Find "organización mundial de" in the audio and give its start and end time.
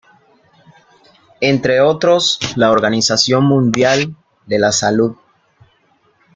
2.71-4.57